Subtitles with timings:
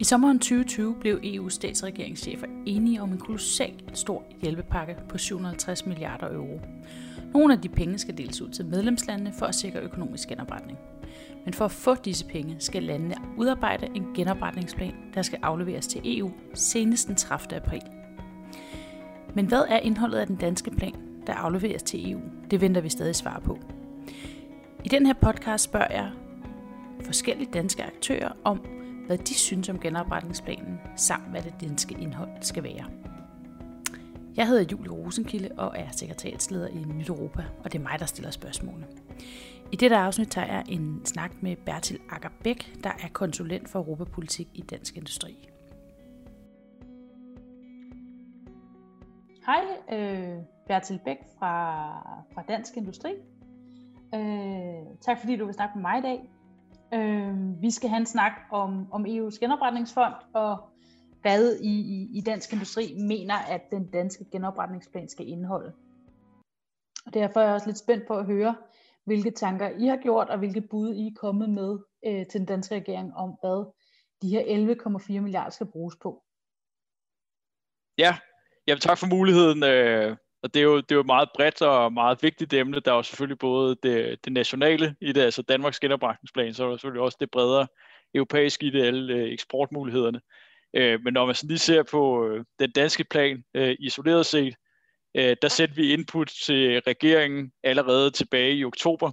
[0.00, 6.34] I sommeren 2020 blev EU's statsregeringschefer enige om en kolossal stor hjælpepakke på 750 milliarder
[6.34, 6.60] euro.
[7.32, 10.78] Nogle af de penge skal deles ud til medlemslandene for at sikre økonomisk genopretning.
[11.44, 16.18] Men for at få disse penge skal landene udarbejde en genopretningsplan, der skal afleveres til
[16.18, 17.56] EU senest den 30.
[17.56, 17.82] april.
[19.34, 20.94] Men hvad er indholdet af den danske plan,
[21.26, 22.20] der afleveres til EU?
[22.50, 23.58] Det venter vi stadig svar på.
[24.84, 26.10] I den her podcast spørger jeg
[27.04, 28.79] forskellige danske aktører om,
[29.10, 32.84] hvad de synes om genopretningsplanen, samt hvad det danske indhold skal være.
[34.36, 38.06] Jeg hedder Julie Rosenkilde og er sekretariatsleder i Nyt Europa, og det er mig, der
[38.06, 38.86] stiller spørgsmålene.
[39.72, 44.48] I dette afsnit tager jeg en snak med Bertil Ackerbæk, der er konsulent for Europapolitik
[44.54, 45.48] i Dansk Industri.
[49.46, 51.92] Hej, øh, Bertil Bæk fra,
[52.34, 53.10] fra Dansk Industri.
[54.14, 56.30] Øh, tak fordi du vil snakke med mig i dag.
[56.94, 60.70] Øh, vi skal have en snak om, om EU's genopretningsfond og
[61.22, 65.72] hvad I, i, i dansk industri mener, at den danske genopretningsplan skal indeholde.
[67.06, 68.56] Og derfor er jeg også lidt spændt på at høre,
[69.04, 72.46] hvilke tanker I har gjort, og hvilke bud I er kommet med øh, til den
[72.46, 73.72] danske regering om, hvad
[74.22, 74.42] de her
[75.10, 76.22] 11,4 milliarder skal bruges på.
[77.98, 78.18] Ja,
[78.66, 79.62] jamen tak for muligheden.
[79.62, 82.80] Øh, og det er, jo, det er jo et meget bredt og meget vigtigt emne.
[82.80, 86.68] Der er jo selvfølgelig både det, det nationale i det, altså Danmarks genopretningsplan, så er
[86.68, 87.66] der selvfølgelig også det bredere
[88.14, 90.20] europæiske i det, alle øh, eksportmulighederne.
[90.74, 94.54] Øh, men når man sådan lige ser på øh, den danske plan øh, isoleret set,
[95.16, 99.12] øh, der sendte vi input til regeringen allerede tilbage i oktober.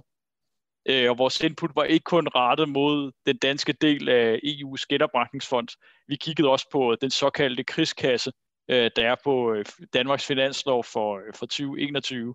[0.88, 5.68] Øh, og vores input var ikke kun rettet mod den danske del af EU's genopretningsfond.
[6.08, 8.32] Vi kiggede også på den såkaldte krigskasse,
[8.68, 12.34] øh, der er på øh, Danmarks finanslov for, øh, for 2021.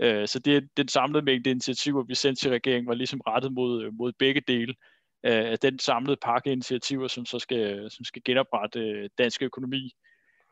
[0.00, 3.84] Øh, så det, den samlede mængde initiativer, vi sendte til regeringen, var ligesom rettet mod,
[3.84, 4.74] øh, mod begge dele
[5.26, 9.90] øh, af den samlede pakke initiativer, som så skal, som skal genoprette dansk økonomi.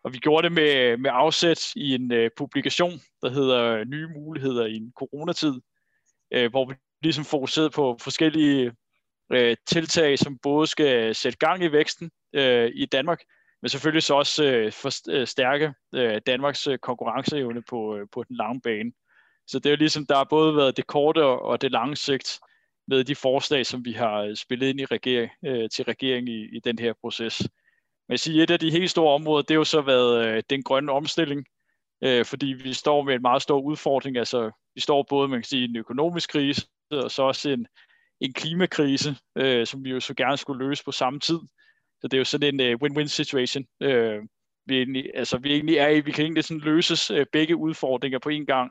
[0.05, 2.93] Og vi gjorde det med, med afsæt i en uh, publikation,
[3.23, 5.55] der hedder Nye muligheder i en coronatid,
[6.37, 8.73] uh, hvor vi ligesom fokuserede på forskellige
[9.35, 13.23] uh, tiltag, som både skal sætte gang i væksten uh, i Danmark,
[13.63, 18.37] men selvfølgelig så også øh, forstærke øh, øh, Danmarks øh, konkurrenceevne på, øh, på den
[18.37, 18.93] lange bane.
[19.47, 22.41] Så det er jo ligesom, der har både været det korte og det lange sigt
[22.89, 26.57] med de forslag, som vi har øh, spillet ind i regering, øh, til regeringen i,
[26.57, 27.41] i den her proces.
[28.09, 30.43] Men jeg siger, et af de helt store områder, det har jo så været øh,
[30.51, 31.45] den grønne omstilling,
[32.05, 34.17] øh, fordi vi står med en meget stor udfordring.
[34.17, 37.67] Altså, vi står både man kan sige, en økonomisk krise, og så også en,
[38.21, 41.39] en klimakrise, øh, som vi jo så gerne skulle løse på samme tid.
[42.03, 43.65] Så det er jo sådan en uh, win-win situation.
[43.81, 44.27] Uh,
[44.67, 48.19] vi, egentlig, altså, vi egentlig er i, vi kan egentlig sådan løses uh, begge udfordringer
[48.19, 48.71] på en gang,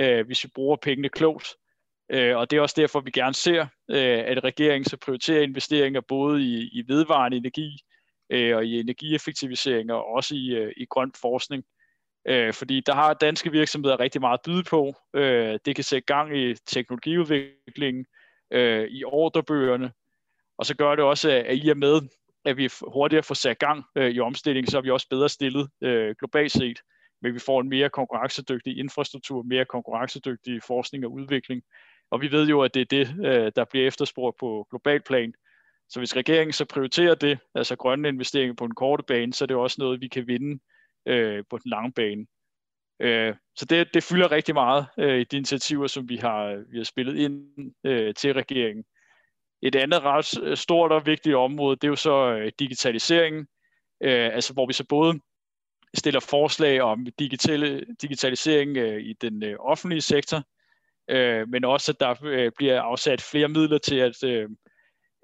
[0.00, 1.48] uh, hvis vi bruger pengene klogt.
[2.14, 6.00] Uh, og det er også derfor, vi gerne ser, uh, at regeringen så prioriterer investeringer
[6.00, 7.78] både i, i vedvarende energi
[8.34, 11.64] uh, og i energieffektiviseringer, og også i, uh, i grøn forskning.
[12.30, 14.94] Uh, fordi der har danske virksomheder rigtig meget at byde på.
[15.14, 18.06] Uh, det kan sætte gang i teknologiudviklingen,
[18.54, 19.92] uh, i ordrebøgerne,
[20.58, 22.00] og så gør det også, at I er med,
[22.44, 25.70] at vi hurtigere får sat gang øh, i omstillingen, så er vi også bedre stillet
[25.80, 26.78] øh, globalt set,
[27.22, 31.62] men vi får en mere konkurrencedygtig infrastruktur, mere konkurrencedygtig forskning og udvikling.
[32.10, 35.34] Og vi ved jo, at det er det, øh, der bliver efterspurgt på global plan.
[35.88, 39.46] Så hvis regeringen så prioriterer det, altså grønne investeringer på den korte bane, så er
[39.46, 40.60] det også noget, vi kan vinde
[41.06, 42.26] øh, på den lange bane.
[43.00, 46.76] Øh, så det, det fylder rigtig meget øh, i de initiativer, som vi har, vi
[46.76, 47.52] har spillet ind
[47.84, 48.84] øh, til regeringen.
[49.62, 53.46] Et andet ret øh, stort og vigtigt område, det er jo så øh, digitaliseringen,
[54.02, 55.20] øh, altså hvor vi så både
[55.94, 60.42] stiller forslag om digitale, digitalisering øh, i den øh, offentlige sektor,
[61.10, 64.48] øh, men også at der øh, bliver afsat flere midler til, at, øh,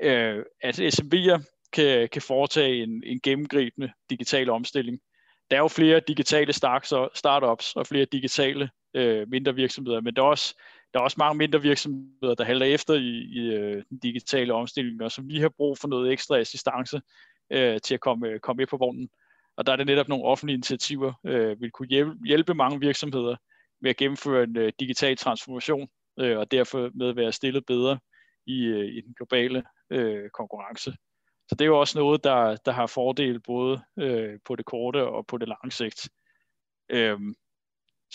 [0.02, 1.42] øh at SMB'er
[1.72, 4.98] kan, kan foretage en, en gennemgribende digital omstilling.
[5.50, 6.52] Der er jo flere digitale
[7.14, 10.54] startups og flere digitale øh, mindre virksomheder, men der er også
[10.92, 15.02] der er også mange mindre virksomheder, der halter efter i, i øh, den digitale omstilling,
[15.02, 17.00] og som lige har brug for noget ekstra assistance
[17.50, 19.08] øh, til at komme, øh, komme med på vognen.
[19.56, 23.36] Og der er det netop nogle offentlige initiativer, øh, vil kunne hjælpe, hjælpe mange virksomheder
[23.80, 25.88] med at gennemføre en øh, digital transformation,
[26.20, 27.98] øh, og derfor med at være stillet bedre
[28.46, 30.90] i, øh, i den globale øh, konkurrence.
[31.48, 35.06] Så det er jo også noget, der, der har fordel både øh, på det korte
[35.06, 36.08] og på det lange sigt.
[36.90, 37.34] Øhm,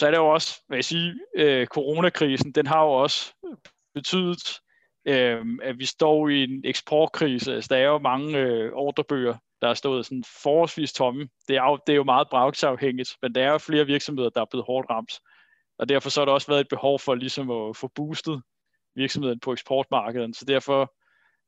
[0.01, 3.33] så er det jo også, hvad jeg sige, øh, coronakrisen, den har jo også
[3.93, 4.59] betydet,
[5.07, 7.53] øh, at vi står i en eksportkrise.
[7.55, 11.29] Altså, der er jo mange øh, ordrebøger, der er stået sådan forholdsvis tomme.
[11.47, 14.41] Det er jo, det er jo meget brancheafhængigt, men der er jo flere virksomheder, der
[14.41, 15.13] er blevet hårdt ramt.
[15.79, 18.41] Og derfor så har der også været et behov for ligesom at få boostet
[18.95, 20.35] virksomheden på eksportmarkedet.
[20.35, 20.93] Så derfor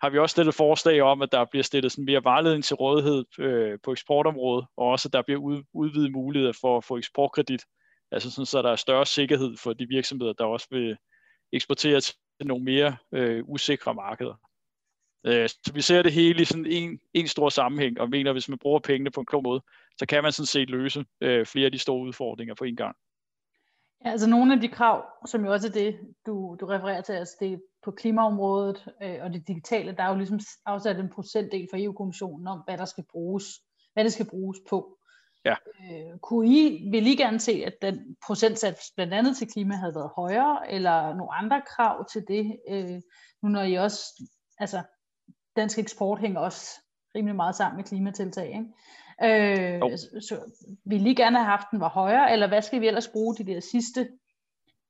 [0.02, 3.26] har vi også stillet forslag om, at der bliver stillet sådan mere vejledning til rådighed
[3.40, 7.62] øh, på eksportområdet, og også at der bliver ud, udvidet muligheder for at få eksportkredit,
[8.14, 10.98] altså sådan, så der er større sikkerhed for de virksomheder, der også vil
[11.52, 14.36] eksportere til nogle mere øh, usikre markeder.
[15.26, 18.36] Øh, så vi ser det hele i sådan en, en stor sammenhæng, og mener, at
[18.36, 19.62] hvis man bruger pengene på en klog måde,
[19.98, 22.96] så kan man sådan set løse øh, flere af de store udfordringer på en gang.
[24.06, 27.14] Ja, altså nogle af de krav, som jo også er det, du, du refererer til,
[27.14, 31.68] altså det på klimaområdet øh, og det digitale, der er jo ligesom afsat en procentdel
[31.70, 33.46] for EU-kommissionen om, hvad der skal bruges,
[33.94, 34.98] hvad det skal bruges på.
[35.46, 35.56] Ja.
[35.82, 39.96] Øh, kunne I, vil I gerne se, at den procentsats blandt andet til klima havde
[39.96, 43.02] været højere, eller nogle andre krav til det, øh,
[43.42, 44.28] nu når I også,
[44.60, 44.82] altså
[45.56, 46.80] dansk eksport hænger også
[47.16, 48.66] rimelig meget sammen med klimatiltag, ikke?
[49.24, 49.92] Øh, oh.
[50.22, 50.52] så
[50.86, 53.44] vi lige gerne have haft den var højere, eller hvad skal vi ellers bruge de
[53.44, 54.10] der sidste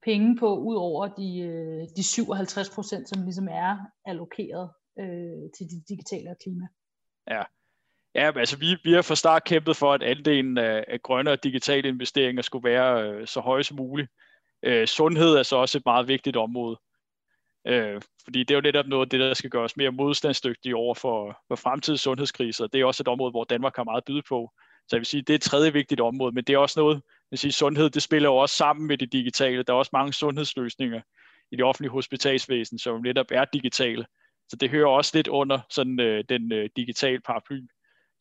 [0.04, 4.70] penge på, ud over de, øh, de 57 procent, som ligesom er allokeret
[5.00, 6.68] øh, til de digitale og klima?
[7.30, 7.44] Ja,
[8.16, 11.44] Ja, altså vi, vi har fra start kæmpet for, at andelen af, af grønne og
[11.44, 14.10] digitale investeringer skulle være øh, så høj som muligt.
[14.64, 16.80] Øh, sundhed er så også et meget vigtigt område.
[17.68, 20.76] Øh, fordi det er jo netop noget af det, der skal gøre os mere modstandsdygtige
[20.76, 22.68] over for, for fremtidige sundhedskriser.
[22.68, 24.52] Det er også et område, hvor Danmark har meget at byde på.
[24.88, 27.02] Så jeg vil sige, det er et tredje vigtigt område, men det er også noget,
[27.32, 29.64] jeg sige, sundhed, det spiller jo også sammen med det digitale.
[29.64, 31.02] Der er også mange sundhedsløsninger
[31.52, 34.06] i det offentlige hospitalsvæsen, som netop er digitale.
[34.50, 37.62] Så det hører også lidt under sådan øh, den øh, digitale paraply.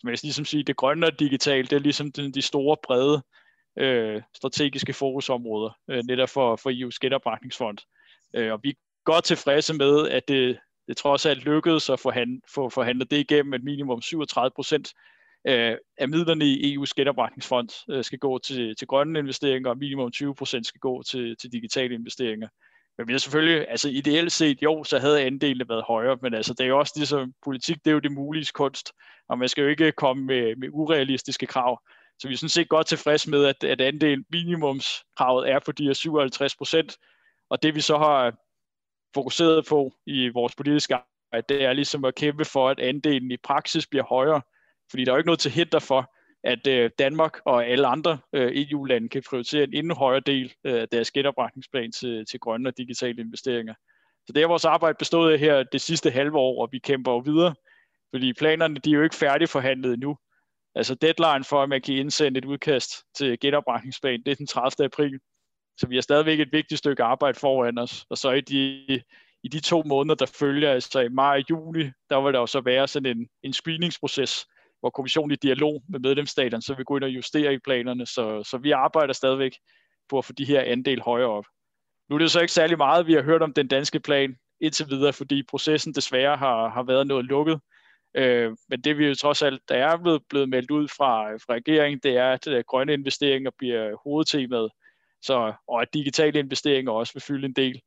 [0.03, 2.77] Så man skal ligesom sige, det grønne og digitale, det er ligesom de, de store,
[2.83, 3.23] brede
[3.79, 7.79] øh, strategiske fokusområder, øh, netop for, for EU's genopretningsfond.
[8.37, 10.59] Øh, og vi godt tilfredse med, at det,
[10.89, 14.93] det trods alt lykkedes at forhandle, få forhandlet det igennem, at minimum 37 procent
[15.49, 20.11] øh, af midlerne i EU's genopretningsfond øh, skal gå til, til grønne investeringer, og minimum
[20.11, 22.49] 20 procent skal gå til, til digitale investeringer.
[22.99, 26.55] Men vi er selvfølgelig, altså ideelt set, jo, så havde andelene været højere, men altså
[26.55, 28.93] det er jo også ligesom, politik, det er jo det mulige kunst,
[29.29, 31.81] og man skal jo ikke komme med, med urealistiske krav.
[32.19, 35.85] Så vi er sådan set godt tilfredse med, at, at andel minimumskravet er på de
[35.85, 36.97] her 57 procent,
[37.51, 38.35] og det vi så har
[39.15, 43.37] fokuseret på i vores politiske arbejde, det er ligesom at kæmpe for, at andelen i
[43.37, 44.43] praksis bliver højere.
[44.91, 48.19] Fordi der er jo ikke noget til hinder for, at øh, Danmark og alle andre
[48.33, 52.79] øh, EU-lande kan prioritere en endnu højere del øh, deres genopretningsplan til, til grønne og
[52.79, 53.75] digitale investeringer.
[54.27, 57.13] Så det er vores arbejde bestået af her det sidste halve år, og vi kæmper
[57.13, 57.55] jo videre,
[58.15, 60.17] fordi planerne de er jo ikke færdigforhandlet endnu.
[60.75, 64.85] Altså deadline for, at man kan indsende et udkast til genopretningsplan, det er den 30.
[64.85, 65.19] april.
[65.77, 68.07] Så vi har stadigvæk et vigtigt stykke arbejde foran os.
[68.11, 68.87] Og så i de,
[69.43, 72.47] i de to måneder, der følger, altså i maj og juli, der vil der jo
[72.47, 74.47] så være sådan en, en screeningsproces,
[74.83, 78.07] hvor kommissionen i dialog med medlemsstaterne, så vi går ind og justerer i planerne.
[78.07, 79.57] Så, så vi arbejder stadigvæk
[80.09, 81.45] på at få de her andel højere op.
[82.09, 84.87] Nu er det så ikke særlig meget, vi har hørt om den danske plan indtil
[84.91, 87.61] videre, fordi processen desværre har, har været noget lukket.
[88.15, 91.55] Øh, men det vi jo trods alt, der er blevet, blevet meldt ud fra, fra
[91.55, 94.71] regeringen, det er, at øh, grønne investeringer bliver hovedtemaet
[95.23, 97.81] så, og at digitale investeringer også vil fylde en del.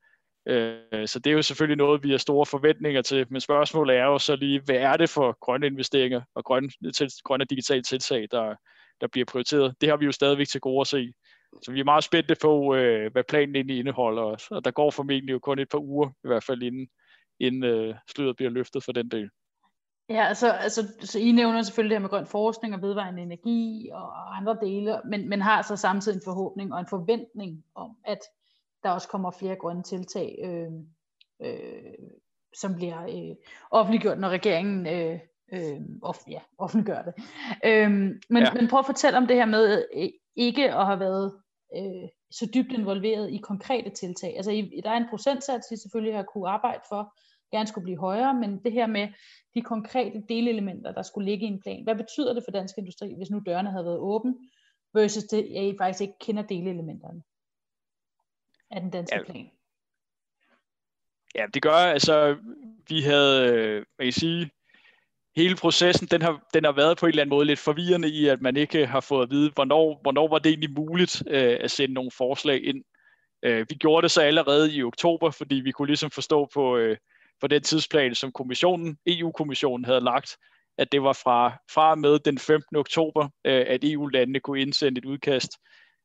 [0.47, 4.05] Øh, så det er jo selvfølgelig noget, vi har store forventninger til, men spørgsmålet er
[4.05, 8.27] jo så lige, hvad er det for grønne investeringer og grønne, til, grønne digitale tiltag,
[8.31, 8.55] der,
[9.01, 9.75] der bliver prioriteret?
[9.81, 11.13] Det har vi jo stadigvæk til gode at se.
[11.63, 15.33] Så vi er meget spændte på, øh, hvad planen egentlig indeholder, og der går formentlig
[15.33, 16.87] jo kun et par uger, i hvert fald inden,
[17.39, 19.29] inden øh, sløret bliver løftet for den del.
[20.09, 23.89] Ja, altså, altså så I nævner selvfølgelig det her med grøn forskning og vedvarende energi
[23.93, 28.19] og andre dele, men, men har så samtidig en forhåbning og en forventning om, at
[28.85, 30.71] der også kommer flere grønne tiltag, øh,
[31.47, 31.93] øh,
[32.57, 33.35] som bliver øh,
[33.71, 35.19] offentliggjort, når regeringen øh,
[35.53, 37.13] øh, off, ja, offentliggør det.
[37.65, 37.91] Øh,
[38.29, 38.53] men, ja.
[38.53, 41.33] men prøv at fortælle om det her med øh, ikke at have været
[41.77, 44.33] øh, så dybt involveret i konkrete tiltag.
[44.35, 47.13] Altså I, der er en procentsats, I selvfølgelig har kunne arbejde for,
[47.51, 49.07] gerne skulle blive højere, men det her med
[49.55, 51.83] de konkrete delelementer, der skulle ligge i en plan.
[51.83, 54.33] Hvad betyder det for dansk industri, hvis nu dørene havde været åbne,
[54.93, 57.21] versus det, at I faktisk ikke kender delelementerne
[58.71, 59.23] af den danske ja.
[59.23, 59.51] plan?
[61.35, 62.37] Ja, det gør, altså,
[62.89, 64.51] vi havde, øh, man kan sige,
[65.35, 68.27] hele processen, den har, den har været på en eller anden måde lidt forvirrende i,
[68.27, 71.71] at man ikke har fået at vide, hvornår, hvornår var det egentlig muligt øh, at
[71.71, 72.83] sende nogle forslag ind.
[73.43, 76.97] Øh, vi gjorde det så allerede i oktober, fordi vi kunne ligesom forstå på, øh,
[77.41, 80.37] på den tidsplan, som kommissionen, EU-kommissionen havde lagt,
[80.77, 82.75] at det var fra, fra med den 15.
[82.75, 85.51] oktober, øh, at EU-landene kunne indsende et udkast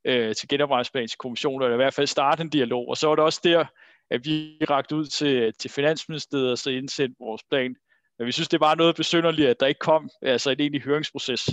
[0.04, 2.88] øh, til genopretningsplanen til kommissionen, eller i hvert fald starte en dialog.
[2.88, 3.64] Og så var det også der,
[4.10, 7.76] at vi rakte ud til, til Finansministeriet og så indsendte vores plan.
[8.18, 11.44] Men vi synes, det var noget besynderligt, at der ikke kom altså en egentlig høringsproces.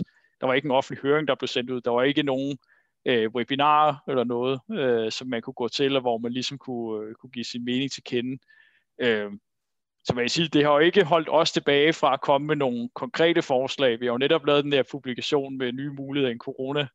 [0.42, 1.82] Der var ikke en offentlig høring, der blev sendt ud.
[1.82, 2.58] Der var ikke nogen
[3.06, 7.08] øh, webinarer eller noget, øh, som man kunne gå til, og hvor man ligesom kunne,
[7.08, 8.38] øh, kunne give sin mening til kende.
[9.01, 9.32] Øh,
[10.06, 12.56] så man kan sige, det har jo ikke holdt os tilbage fra at komme med
[12.56, 14.00] nogle konkrete forslag.
[14.00, 16.88] Vi har jo netop lavet den der publikation med nye muligheder i en corona,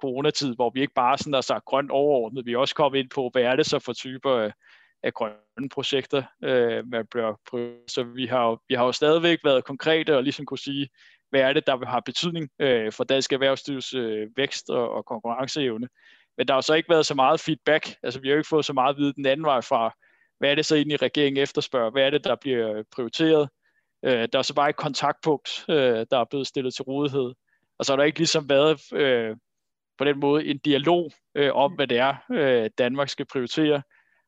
[0.00, 3.10] coronatid, hvor vi ikke bare sådan har sagt grønt overordnet, vi er også kommet ind
[3.10, 4.52] på, hvad er det så for typer af,
[5.02, 7.76] af grønne projekter, øh, man bør prøve.
[7.88, 10.88] Så vi har, vi har jo stadigvæk været konkrete og ligesom kunne sige,
[11.30, 15.88] hvad er det, der har betydning øh, for dansk erhvervslivs øh, vækst og, og konkurrenceevne.
[16.38, 18.48] Men der har jo så ikke været så meget feedback, altså vi har jo ikke
[18.48, 19.94] fået så meget at vide den anden vej fra,
[20.38, 23.48] hvad er det så egentlig regeringen efterspørger, hvad er det, der bliver øh, prioriteret.
[24.04, 27.32] Øh, der er så bare et kontaktpunkt, øh, der er blevet stillet til rådighed.
[27.78, 29.36] Og så har der ikke ligesom været øh,
[29.98, 33.82] på den måde en dialog øh, om, hvad det er, øh, Danmark skal prioritere.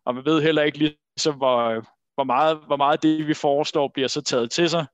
[0.04, 1.84] Og man ved heller ikke ligesom, hvor,
[2.14, 4.86] hvor, meget, hvor meget det, vi foreslår, bliver så taget til sig.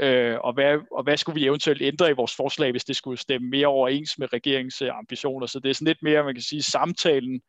[0.00, 3.18] Øh, og, hvad, og hvad skulle vi eventuelt ændre i vores forslag, hvis det skulle
[3.18, 5.46] stemme mere overens med regeringens øh, ambitioner.
[5.46, 7.40] Så det er sådan lidt mere, man kan sige, samtalen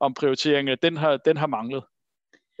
[0.00, 1.82] om prioriteringerne, den har, den har manglet.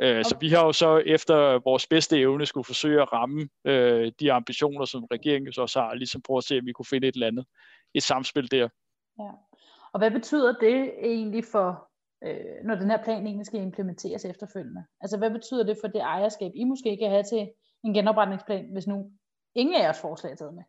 [0.02, 0.22] Øh, okay.
[0.22, 4.32] Så vi har jo så efter vores bedste evne skulle forsøge at ramme øh, de
[4.32, 7.14] ambitioner, som regeringen så også har, ligesom prøve at se, om vi kunne finde et
[7.14, 7.46] eller andet,
[7.94, 8.68] et samspil der.
[9.18, 9.30] Ja.
[9.94, 11.88] Og hvad betyder det egentlig for,
[12.24, 14.84] øh, når den her plan egentlig skal implementeres efterfølgende?
[15.00, 17.50] Altså hvad betyder det for det ejerskab, I måske kan have til
[17.84, 19.10] en genopretningsplan, hvis nu
[19.54, 20.62] ingen af jeres forslag er taget med?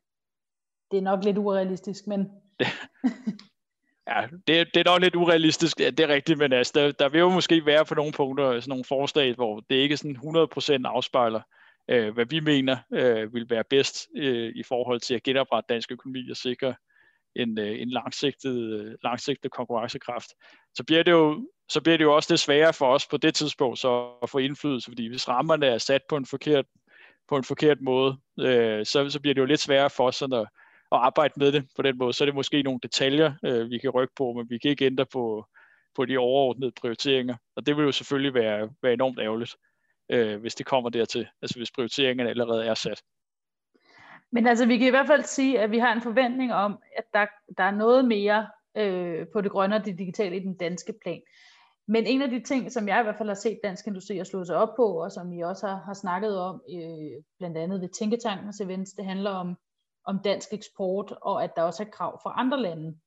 [0.92, 2.32] Det er nok lidt urealistisk, men...
[4.08, 7.10] Ja, det, det er nok lidt urealistisk, ja, det er rigtigt, men altså, der, der
[7.10, 10.82] vil jo måske være på nogle punkter sådan nogle forslag, hvor det ikke sådan 100%
[10.86, 11.42] afspejler,
[11.90, 15.92] øh, hvad vi mener øh, vil være bedst øh, i forhold til at genoprette dansk
[15.92, 16.76] økonomi og sikre
[17.36, 20.30] en, øh, en langsigtet, øh, langsigtet konkurrencekraft.
[20.74, 23.36] Så bliver, det jo, så bliver det jo også det sværere for os på det
[23.36, 26.66] tidspunkt så at få indflydelse, fordi hvis rammerne er sat på en forkert,
[27.30, 30.40] på en forkert måde, øh, så, så bliver det jo lidt sværere for os sådan
[30.40, 30.48] at
[30.92, 32.14] at arbejde med det på den måde.
[32.14, 34.86] Så er det måske nogle detaljer, øh, vi kan rykke på, men vi kan ikke
[34.86, 35.46] ændre på,
[35.96, 37.36] på de overordnede prioriteringer.
[37.56, 39.56] Og det vil jo selvfølgelig være, være enormt ærgerligt,
[40.12, 43.02] øh, hvis det kommer dertil, altså hvis prioriteringerne allerede er sat.
[44.36, 47.04] Men altså, vi kan i hvert fald sige, at vi har en forventning om, at
[47.14, 47.26] der,
[47.58, 51.22] der er noget mere øh, på det grønne og det digitale i den danske plan.
[51.88, 54.28] Men en af de ting, som jeg i hvert fald har set Dansk Industri at
[54.28, 57.82] slå sig op på, og som I også har, har snakket om, øh, blandt andet
[57.82, 59.56] ved Tænketankens events, det handler om
[60.08, 62.98] om dansk eksport, og at der også er krav fra andre lande,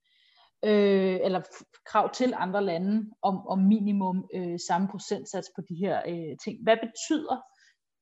[0.65, 1.43] øh, eller
[1.87, 6.63] krav til andre lande om, om minimum øh, samme procentsats på de her øh, ting.
[6.63, 7.37] Hvad betyder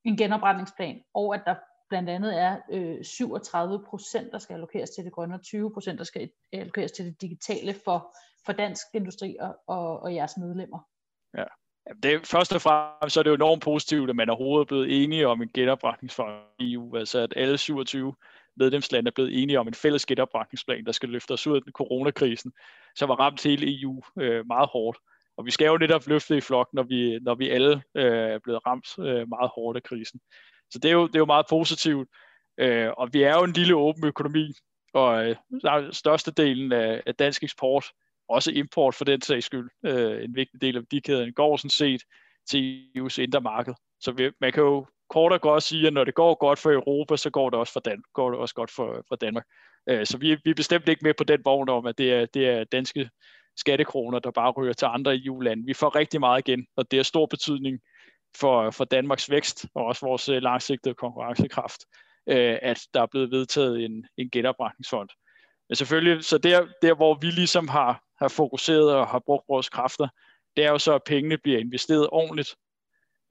[0.03, 1.55] en genopretningsplan, og at der
[1.89, 5.99] blandt andet er øh, 37 procent, der skal allokeres til det grønne, og 20 procent,
[5.99, 8.15] der skal allokeres til det digitale for,
[8.45, 10.79] for dansk industri og, og, og jeres medlemmer?
[11.37, 11.43] Ja.
[12.03, 15.03] Det, først og fremmest så er det jo enormt positivt, at man overhovedet er blevet
[15.03, 18.13] enige om en genopretningsfond i EU, altså at alle 27
[18.57, 21.71] medlemslande er blevet enige om en fælles genopretningsplan, der skal løfte os ud af den
[21.71, 22.51] coronakrisen,
[22.95, 24.97] som var ramt hele EU øh, meget hårdt.
[25.37, 28.39] Og vi skal jo netop løfte i flok, når vi, når vi alle øh, er
[28.39, 30.19] blevet ramt øh, meget hårdt af krisen.
[30.71, 32.09] Så det er jo, det er jo meget positivt.
[32.57, 34.53] Øh, og vi er jo en lille åben økonomi,
[34.93, 35.35] og øh,
[35.91, 37.85] størstedelen af, af dansk eksport,
[38.29, 42.01] også import for den sags skyld, øh, en vigtig del af værdikæden, går sådan set
[42.49, 43.73] til EU's indre marked.
[43.99, 46.71] Så vi, man kan jo kort og godt sige, at når det går godt for
[46.71, 49.45] Europa, så går det også for, Dan- går det også godt for, for Danmark.
[49.89, 52.25] Øh, så vi, vi er bestemt ikke med på den vogn om, at det er,
[52.25, 53.09] det er danske
[53.57, 55.65] skattekroner, der bare ryger til andre EU-lande.
[55.65, 57.79] Vi får rigtig meget igen, og det har stor betydning
[58.39, 61.81] for, for Danmarks vækst og også vores øh, langsigtede konkurrencekraft,
[62.29, 65.09] øh, at der er blevet vedtaget en, en genopretningsfond.
[65.69, 69.69] Men selvfølgelig, så der, der hvor vi ligesom har, har fokuseret og har brugt vores
[69.69, 70.07] kræfter,
[70.57, 72.55] det er jo så, at pengene bliver investeret ordentligt,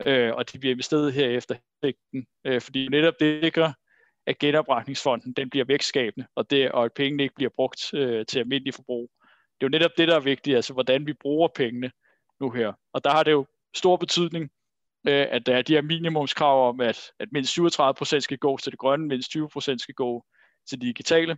[0.06, 3.72] øh, og de bliver investeret her efter hægten, øh, fordi netop det sikrer,
[4.26, 8.38] at genopretningsfonden den bliver vækstskabende, og, det, og at pengene ikke bliver brugt øh, til
[8.38, 9.10] almindelig forbrug.
[9.60, 11.90] Det er jo netop det, der er vigtigt, altså hvordan vi bruger pengene
[12.40, 12.72] nu her.
[12.92, 14.50] Og der har det jo stor betydning,
[15.06, 18.72] øh, at der er de her minimumskrav om, at, at mindst 37% skal gå til
[18.72, 20.24] det grønne, mindst 20% skal gå
[20.68, 21.36] til det digitale.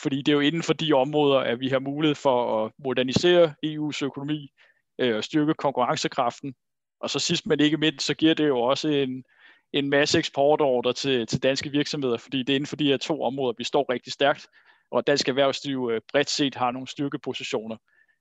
[0.00, 3.54] Fordi det er jo inden for de områder, at vi har mulighed for at modernisere
[3.66, 4.50] EU's økonomi
[4.98, 6.54] øh, og styrke konkurrencekraften.
[7.00, 9.24] Og så sidst men ikke mindst, så giver det jo også en,
[9.72, 13.22] en masse eksportordre til, til danske virksomheder, fordi det er inden for de her to
[13.22, 14.46] områder, vi står rigtig stærkt,
[14.90, 17.76] og dansk erhvervsliv øh, bredt set har nogle styrkepositioner,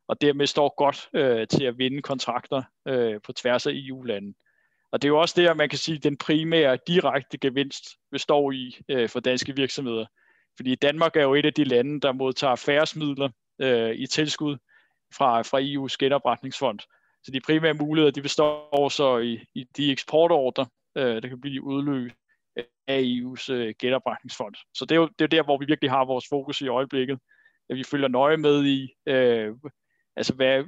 [0.08, 4.34] og dermed står godt øh, til at vinde kontrakter øh, på tværs af EU-landene.
[4.92, 7.84] Og det er jo også det, at man kan sige, at den primære direkte gevinst
[8.12, 10.06] består i øh, for danske virksomheder.
[10.56, 13.30] Fordi Danmark er jo et af de lande, der modtager færre midler
[13.62, 14.58] øh, i tilskud
[15.18, 16.80] fra, fra EU's genopretningsfond.
[17.24, 20.66] Så de primære muligheder, de består så i, i de eksportordre,
[20.98, 22.16] øh, der kan blive udløst
[22.88, 24.56] af EU's øh, genopretningsfond.
[24.74, 27.20] Så det er jo det er der, hvor vi virkelig har vores fokus i øjeblikket.
[27.70, 29.54] At vi følger nøje med i, øh,
[30.18, 30.64] altså hvad,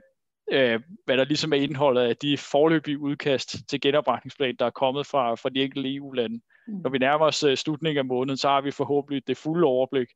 [0.52, 5.08] øh, hvad der ligesom er indholdet af de forløbige udkast til genopretningsplan, der er kommet
[5.08, 6.42] fra, fra de enkelte EU-lande.
[6.68, 6.74] Mm.
[6.84, 10.08] Når vi nærmer os uh, slutningen af måneden, så har vi forhåbentlig det fulde overblik.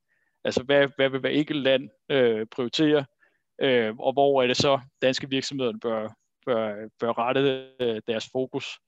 [0.43, 3.05] Altså, hvad, hvad vil hver enkelt land øh, prioritere,
[3.61, 6.09] øh, og hvor er det så, danske virksomheder bør,
[6.45, 8.79] bør, bør rette øh, deres fokus.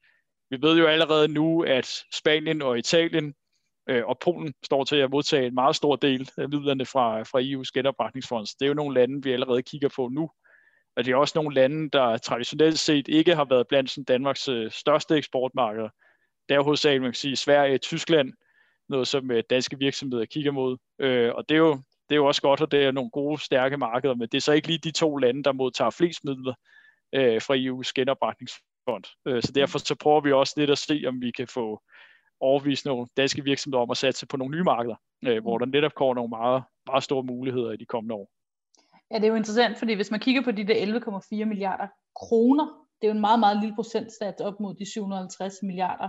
[0.50, 3.32] Vi ved jo allerede nu, at Spanien og Italien øh,
[3.88, 7.40] Øh, og Polen står til at modtage en meget stor del af midlerne fra, fra
[7.40, 8.46] EU's genopretningsfond.
[8.46, 10.30] Det er jo nogle lande, vi allerede kigger på nu.
[10.96, 14.48] Og det er også nogle lande, der traditionelt set ikke har været blandt sådan Danmarks
[14.48, 15.88] øh, største eksportmarkeder.
[16.48, 18.32] Der er hovedsageligt, man kan sige, Sverige og Tyskland,
[18.88, 20.76] noget som øh, danske virksomheder kigger mod.
[20.98, 21.72] Øh, og det er, jo,
[22.08, 24.42] det er jo også godt, at det er nogle gode, stærke markeder, men det er
[24.42, 26.54] så ikke lige de to lande, der modtager flest midler
[27.14, 29.04] fra EU's genopretningsfond.
[29.42, 31.82] Så derfor så prøver vi også lidt at se, om vi kan få
[32.40, 35.94] overvist nogle danske virksomheder om at satse på nogle nye markeder, øh, hvor der netop
[35.94, 38.30] kommer nogle meget, meget store muligheder i de kommende år.
[39.10, 42.66] Ja, det er jo interessant, fordi hvis man kigger på de der 11,4 milliarder kroner,
[43.00, 46.08] det er jo en meget, meget lille procentsats op mod de 750 milliarder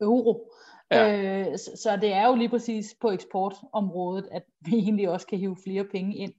[0.00, 0.52] euro.
[0.90, 1.22] Ja.
[1.22, 5.38] Øh, så, så det er jo lige præcis på eksportområdet, at vi egentlig også kan
[5.38, 6.32] hive flere penge ind.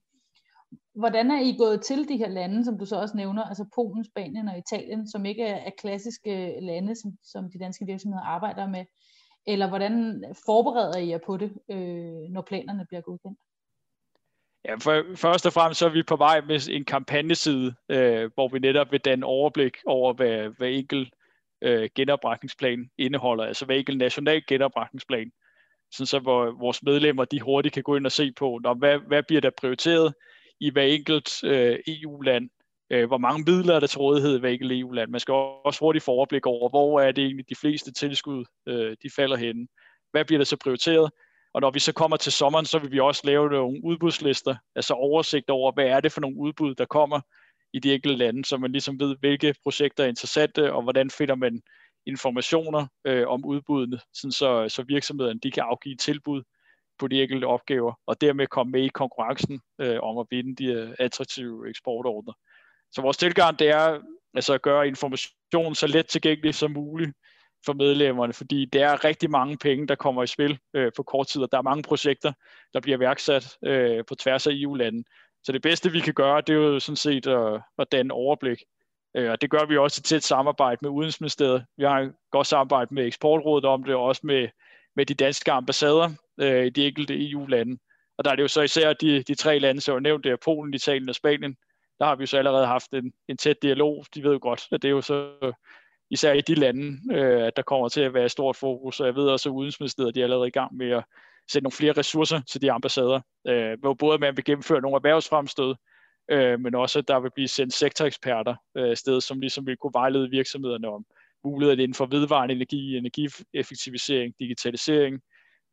[0.96, 4.06] Hvordan er I gået til de her lande, som du så også nævner, altså Polen,
[4.06, 8.68] Spanien og Italien, som ikke er, er klassiske lande, som, som de danske virksomheder arbejder
[8.68, 8.86] med?
[9.48, 13.40] Eller hvordan forbereder I jer på det, øh, når planerne bliver godkendt?
[14.66, 18.48] Ja, for, først og fremmest så er vi på vej med en kampagneside, øh, hvor
[18.48, 21.14] vi netop vil danne overblik over, hvad, hvad enkelt
[21.62, 25.32] øh, genopretningsplan indeholder, altså hver enkelt national genopretningsplan,
[25.92, 29.00] sådan så hvor vores medlemmer de hurtigt kan gå ind og se på, når, hvad,
[29.00, 30.14] hvad bliver der prioriteret
[30.60, 32.50] i hver enkelt øh, EU-land,
[32.90, 35.12] øh, hvor mange midler er der til rådighed i hvilket EU-land.
[35.12, 38.96] Man skal også hurtigt få overblik over, hvor er det egentlig de fleste tilskud, øh,
[39.04, 39.68] de falder henne.
[40.12, 41.12] Hvad bliver der så prioriteret?
[41.54, 44.94] Og når vi så kommer til sommeren, så vil vi også lave nogle udbudslister, altså
[44.94, 47.20] oversigt over, hvad er det for nogle udbud, der kommer
[47.74, 51.36] i de enkelte lande, så man ligesom ved, hvilke projekter er interessante, og hvordan finder
[51.36, 51.62] man
[52.06, 56.44] informationer øh, om udbuddene, sådan så, så virksomhederne de kan afgive tilbud
[57.00, 60.66] på de enkelte opgaver, og dermed komme med i konkurrencen øh, om at vinde de
[60.66, 62.34] øh, attraktive eksportordner.
[62.92, 64.00] Så vores tilgang det er
[64.34, 67.12] altså at gøre information så let tilgængelig som muligt
[67.66, 71.28] for medlemmerne, fordi der er rigtig mange penge, der kommer i spil øh, på kort
[71.28, 72.34] tid, og der er mange projekter,
[72.74, 75.04] der bliver værksat øh, på tværs af EU-landene.
[75.44, 78.64] Så det bedste, vi kan gøre, det er jo sådan set at, at danne overblik.
[79.18, 81.66] Øh, og det gør vi også i tæt samarbejde med Udenrigsministeriet.
[81.78, 84.48] Vi har et godt samarbejde med Eksportrådet om det, og også med,
[84.96, 87.78] med de danske ambassader øh, i de enkelte EU-lande.
[88.18, 90.32] Og der er det jo så især de, de tre lande, som jeg nævnt, det
[90.32, 91.56] er Polen, Italien og Spanien.
[92.00, 94.06] Der har vi jo så allerede haft en, en tæt dialog.
[94.16, 95.54] De ved jo godt, at det er jo så øh,
[96.10, 99.00] især i de lande, øh, at der kommer til at være et stort fokus.
[99.00, 101.04] Og jeg ved også, at Udenrigsministeriet de er allerede i gang med at
[101.52, 105.76] sætte nogle flere ressourcer til de ambassader, øh, hvor både man vil gennemføre nogle erhvervsfremstød,
[106.32, 109.94] øh, men også at der vil blive sendt sektoreksperter øh, sted, som ligesom vil kunne
[109.94, 111.06] vejlede virksomhederne om
[111.44, 115.22] muligheder inden for vedvarende energi, energieffektivisering, digitalisering,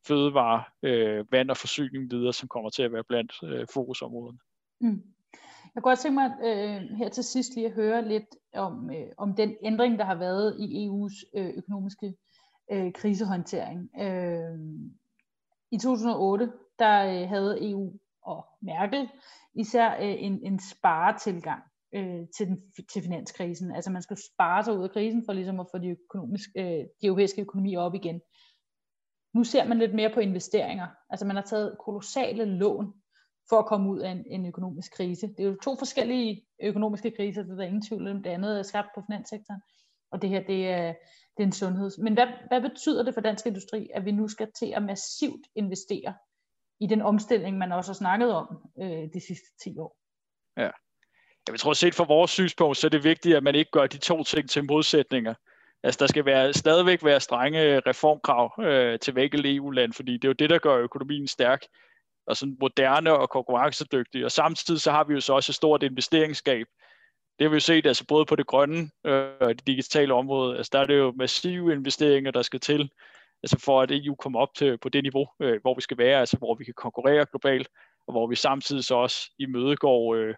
[0.06, 4.38] fødevare, øh, vand og forsyning videre, som kommer til at være blandt øh, fokusområderne.
[4.80, 5.02] Mm.
[5.74, 9.06] Jeg kunne godt tænke mig øh, her til sidst lige at høre lidt om, øh,
[9.16, 12.14] om den ændring, der har været i EU's øh, økonomiske
[12.72, 13.90] øh, krisehåndtering.
[14.00, 14.58] Øh,
[15.70, 19.08] I 2008 der øh, havde EU og Merkel
[19.54, 21.62] især øh, en, en sparetilgang
[21.94, 23.70] øh, til, den, til finanskrisen.
[23.70, 26.86] Altså man skulle spare sig ud af krisen for ligesom at få de, økonomiske, øh,
[27.00, 28.20] de europæiske økonomier op igen.
[29.34, 30.86] Nu ser man lidt mere på investeringer.
[31.10, 32.94] Altså man har taget kolossale lån
[33.48, 35.26] for at komme ud af en, en økonomisk krise.
[35.26, 38.22] Det er jo to forskellige økonomiske kriser, det er der ingen tvivl om.
[38.22, 39.60] Det andet er skabt på finanssektoren,
[40.12, 40.86] og det her det er,
[41.36, 41.98] det er en sundheds.
[41.98, 45.46] Men hvad, hvad betyder det for dansk industri, at vi nu skal til at massivt
[45.54, 46.14] investere
[46.80, 48.46] i den omstilling, man også har snakket om
[48.82, 49.96] øh, de sidste 10 år?
[50.56, 50.70] Ja.
[51.48, 53.98] Jeg tror, set fra vores synspunkt, så er det vigtigt, at man ikke gør de
[53.98, 55.34] to ting til modsætninger.
[55.82, 60.24] Altså, der skal være, stadigvæk være strenge reformkrav øh, til hver EU-land, e fordi det
[60.24, 61.60] er jo det, der gør økonomien stærk
[62.26, 64.24] og sådan moderne og konkurrencedygtige.
[64.24, 66.66] Og samtidig så har vi jo så også et stort investeringsgab.
[67.38, 70.56] Det har vi jo set altså både på det grønne øh, og det digitale område.
[70.56, 72.90] Altså der er det jo massive investeringer, der skal til,
[73.42, 76.20] altså for at EU kommer op til på det niveau, øh, hvor vi skal være,
[76.20, 77.68] altså hvor vi kan konkurrere globalt,
[78.06, 80.34] og hvor vi samtidig så også imødegår øh,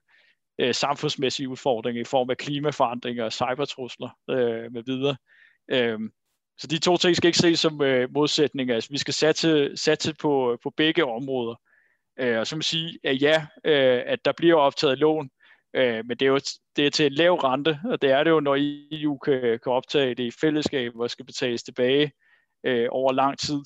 [0.60, 5.16] øh, samfundsmæssige udfordringer i form af klimaforandringer og cybertrusler øh, med videre.
[5.70, 5.98] Øh,
[6.58, 8.74] så de to ting skal ikke ses som øh, modsætninger.
[8.74, 11.54] Altså, vi skal satse, satse på, på begge områder.
[12.20, 15.30] Øh, og så må sige, at ja, øh, at der bliver optaget lån,
[15.74, 16.40] øh, men det er jo
[16.76, 18.56] det er til en lav rente, og det er det jo, når
[18.92, 22.12] EU kan, kan optage det i fællesskab, hvor skal betales tilbage
[22.64, 23.60] øh, over lang tid.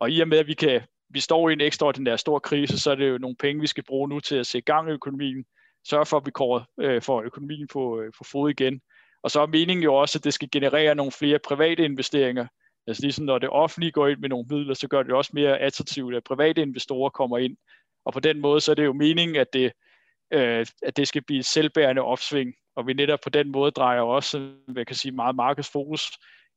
[0.00, 2.90] Og i og med, at vi, kan, vi står i en ekstraordinær stor krise, så
[2.90, 5.44] er det jo nogle penge, vi skal bruge nu til at sætte gang i økonomien,
[5.88, 8.80] sørge for, at vi kommer, øh, får økonomien på, øh, på fod igen.
[9.22, 12.46] Og så er meningen jo også, at det skal generere nogle flere private investeringer.
[12.86, 15.58] Altså ligesom når det offentlige går ind med nogle midler, så gør det også mere
[15.58, 17.56] attraktivt, at private investorer kommer ind.
[18.04, 19.72] Og på den måde, så er det jo meningen, at det,
[20.32, 22.54] øh, at det skal blive et selvbærende opsving.
[22.76, 26.02] Og vi netop på den måde drejer også, hvad kan sige, meget markedsfokus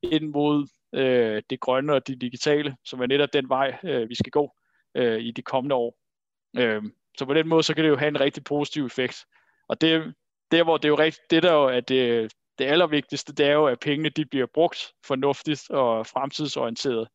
[0.04, 4.16] ind mod øh, det grønne og det digitale, som er netop den vej, øh, vi
[4.16, 4.54] skal gå
[4.98, 5.96] øh, i de kommende år.
[6.58, 6.84] Øh,
[7.18, 9.26] så på den måde, så kan det jo have en rigtig positiv effekt.
[9.70, 10.14] Og det,
[10.52, 13.52] der, hvor det er jo rigtigt, det der jo er det, det allervigtigste, det er
[13.52, 17.08] jo, at pengene de bliver brugt fornuftigt og fremtidsorienteret.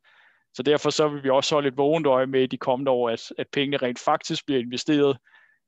[0.54, 3.10] Så derfor så vil vi også holde et vågent øje med i de kommende år,
[3.10, 5.18] at, at pengene rent faktisk bliver investeret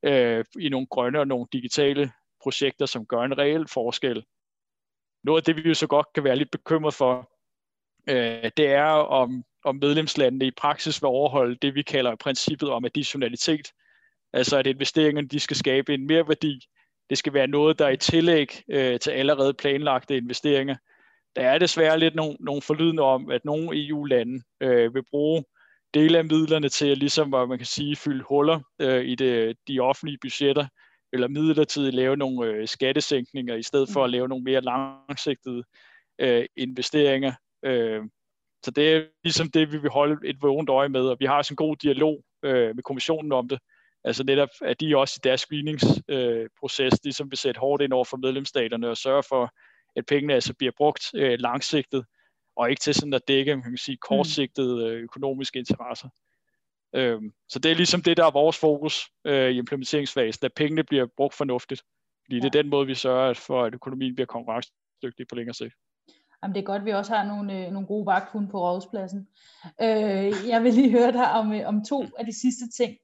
[0.03, 2.11] øh, i nogle grønne og nogle digitale
[2.43, 4.23] projekter, som gør en reel forskel.
[5.23, 7.31] Noget af det, vi jo så godt kan være lidt bekymret for,
[8.09, 12.85] øh, det er, om, om medlemslandene i praksis vil overholde det, vi kalder princippet om
[12.85, 13.71] additionalitet.
[14.33, 16.59] Altså at investeringerne de skal skabe en mere værdi.
[17.09, 20.75] Det skal være noget, der er i tillæg øh, til allerede planlagte investeringer.
[21.35, 25.43] Der er desværre lidt nogle, nogle forlydende om, at nogle EU-lande øh, vil bruge
[25.93, 29.57] dele af midlerne til at ligesom, hvad man kan sige, fylde huller øh, i det,
[29.67, 30.67] de offentlige budgetter,
[31.13, 35.63] eller midlertidigt lave nogle øh, skattesænkninger, i stedet for at lave nogle mere langsigtede
[36.19, 37.33] øh, investeringer.
[37.65, 38.01] Øh,
[38.65, 41.37] så det er ligesom det, vi vil holde et vågent øje med, og vi har
[41.37, 43.59] også en god dialog øh, med kommissionen om det.
[44.03, 48.05] Altså netop, at de også i deres screeningsproces øh, ligesom vil sætte hårdt ind over
[48.05, 49.53] for medlemsstaterne og sørge for,
[49.95, 52.05] at pengene altså bliver brugt øh, langsigtet,
[52.55, 56.09] og ikke til sådan at dække man kan sige, kortsigtede øh, økonomiske interesser.
[56.95, 60.83] Øhm, så det er ligesom det, der er vores fokus øh, i implementeringsfasen, at pengene
[60.83, 61.81] bliver brugt fornuftigt.
[62.25, 62.41] Fordi ja.
[62.41, 65.73] det er den måde, vi sørger for, at økonomien bliver konkurrencedygtig på længere sigt.
[66.43, 69.27] Jamen, det er godt, at vi også har nogle, øh, nogle gode vagthunde på rådspladsen.
[69.81, 72.97] Øh, jeg vil lige høre dig om, øh, om to af de sidste ting.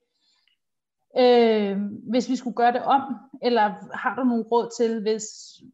[1.20, 1.78] Øh,
[2.12, 3.02] hvis vi skulle gøre det om,
[3.42, 5.24] eller har du nogle råd til, hvis,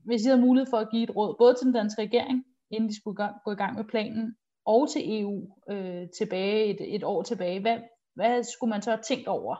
[0.05, 2.89] hvis I havde mulighed for at give et råd, både til den danske regering, inden
[2.89, 7.23] de skulle gå i gang med planen, og til EU øh, tilbage et, et år
[7.23, 7.61] tilbage.
[7.61, 7.79] Hvad,
[8.15, 9.55] hvad skulle man så have tænkt over,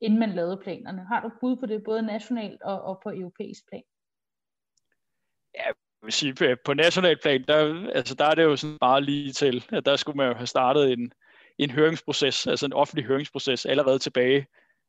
[0.00, 1.04] inden man lavede planerne?
[1.04, 3.82] Har du bud på det, både nationalt og, og på europæisk plan?
[5.54, 8.78] Ja, jeg vil sige, øh, på national plan, der, altså der er det jo sådan
[8.80, 11.12] bare lige til, at der skulle man jo have startet en,
[11.58, 14.46] en høringsproces, altså en offentlig høringsproces allerede tilbage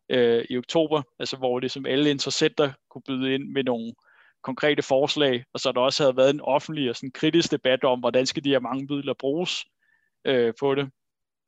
[0.09, 3.93] øh, i oktober, altså hvor det som alle interessenter kunne byde ind med nogle
[4.43, 7.99] konkrete forslag, og så der også havde været en offentlig og sådan kritisk debat om,
[7.99, 9.65] hvordan skal de her mange midler bruges
[10.25, 10.89] øh, på det.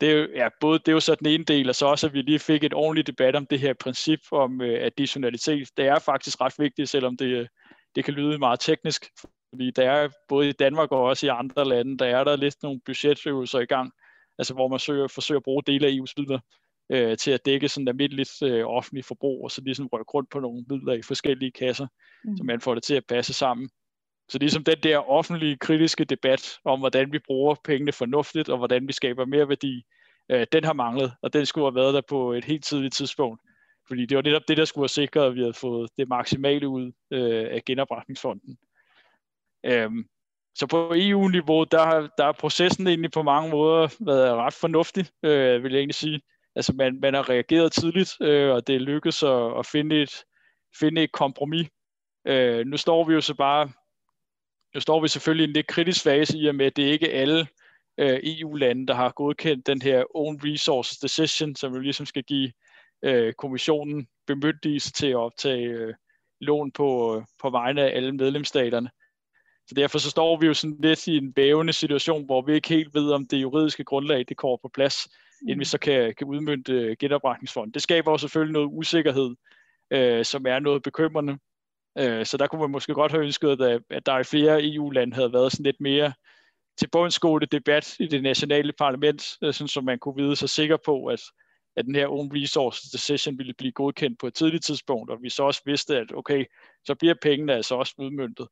[0.02, 2.08] Det er, jo, ja, både, det er jo så den ene del, og så også,
[2.08, 5.70] at vi lige fik et ordentligt debat om det her princip om øh, additionalitet.
[5.78, 7.48] Det er faktisk ret vigtigt, selvom det, øh,
[7.96, 9.06] det kan lyde meget teknisk,
[9.50, 12.56] fordi der er både i Danmark og også i andre lande, der er der lidt
[12.64, 13.92] nogle budgetøvelser i gang,
[14.38, 16.40] altså hvor man søger, forsøger at bruge dele af EU's midler
[16.90, 20.40] øh, til at dække sådan almindeligt øh, offentligt forbrug, og så ligesom rykke rundt på
[20.40, 21.88] nogle midler i forskellige kasser,
[22.24, 22.38] mm.
[22.38, 23.70] så man får det til at passe sammen.
[24.30, 28.88] Så ligesom den der offentlige kritiske debat om, hvordan vi bruger pengene fornuftigt, og hvordan
[28.88, 29.84] vi skaber mere værdi,
[30.32, 33.42] øh, den har manglet, og den skulle have været der på et helt tidligt tidspunkt.
[33.88, 36.68] Fordi det var netop det, der skulle have sikret, at vi havde fået det maksimale
[36.68, 38.58] ud øh, af genopretningsfonden.
[39.66, 40.06] Øhm,
[40.56, 45.06] så på EU-niveau, der har, der har processen egentlig på mange måder været ret fornuftig,
[45.24, 46.22] øh, vil jeg egentlig sige.
[46.56, 50.24] Altså man, man har reageret tidligt, øh, og det er lykkedes at, at finde, et,
[50.80, 51.68] finde et kompromis.
[52.28, 53.72] Øh, nu står vi jo så bare,
[54.74, 57.12] nu står vi selvfølgelig i en lidt kritisk fase i og med, at det ikke
[57.12, 57.48] er alle
[57.98, 62.52] øh, EU-lande, der har godkendt den her Own Resources Decision, som jo ligesom skal give
[63.04, 65.94] øh, kommissionen bemyndigelse til at optage øh,
[66.42, 68.90] lån på, på vegne af alle medlemsstaterne.
[69.68, 72.70] Så derfor så står vi jo sådan lidt i en bævende situation, hvor vi ikke
[72.70, 75.08] helt ved, om det juridiske grundlag det kommer på plads
[75.42, 77.74] inden vi så kan, kan udmynde øh, genopretningsfonden.
[77.74, 79.36] Det skaber jo selvfølgelig noget usikkerhed,
[79.92, 81.38] øh, som er noget bekymrende.
[81.98, 85.16] Øh, så der kunne man måske godt have ønsket, at, at der i flere EU-lande
[85.16, 86.14] havde været sådan lidt mere
[86.78, 90.78] til bundsgående debat i det nationale parlament, øh, sådan, så man kunne vide sig sikker
[90.86, 91.22] på, at,
[91.76, 95.30] at den her Own Resources Decision ville blive godkendt på et tidligt tidspunkt, og vi
[95.30, 96.46] så også vidste, at okay,
[96.86, 98.48] så bliver pengene altså også udmyndtet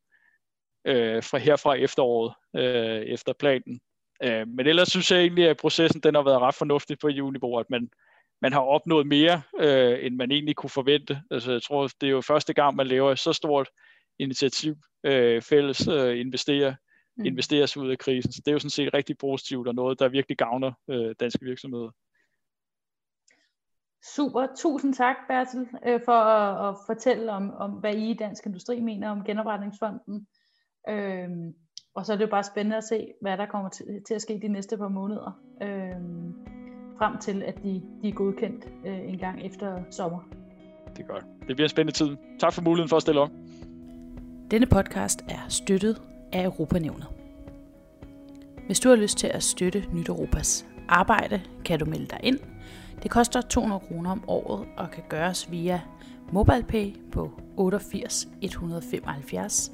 [0.85, 3.79] øh, fra herfra efteråret, øh, efter planen.
[4.23, 7.59] Øh, men ellers synes jeg egentlig, at processen den har været ret fornuftig på EU-niveau,
[7.59, 7.89] at man,
[8.41, 11.21] man har opnået mere, øh, end man egentlig kunne forvente.
[11.31, 13.69] Altså, jeg tror, det er jo første gang, man laver så stort
[14.19, 16.75] initiativ, øh, fælles øh, investere,
[17.17, 17.25] mm.
[17.25, 18.31] investeres ud af krisen.
[18.31, 21.45] Så det er jo sådan set rigtig positivt, og noget, der virkelig gavner øh, danske
[21.45, 21.89] virksomheder.
[24.15, 24.47] Super.
[24.57, 28.79] Tusind tak, Bertel, øh, for at, at fortælle om, om, hvad I i Dansk Industri
[28.79, 30.27] mener om genopretningsfonden.
[30.89, 31.29] Øh,
[31.99, 34.21] og så er det jo bare spændende at se, hvad der kommer til, til at
[34.21, 35.95] ske de næste par måneder, øh,
[36.97, 40.19] frem til at de, de er godkendt øh, en gang efter sommer.
[40.97, 41.25] Det er godt.
[41.47, 42.17] Det bliver en spændende tid.
[42.39, 43.29] Tak for muligheden for at stille op.
[44.51, 46.01] Denne podcast er støttet
[46.33, 47.07] af Europanævnet.
[48.65, 52.39] Hvis du har lyst til at støtte Nyt Europas arbejde, kan du melde dig ind.
[53.03, 55.81] Det koster 200 kroner om året og kan gøres via
[56.31, 59.71] MobilePay på 88 175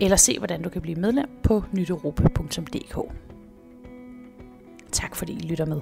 [0.00, 2.98] eller se, hvordan du kan blive medlem på nyteuropa.dk.
[4.92, 5.80] Tak fordi I lytter med.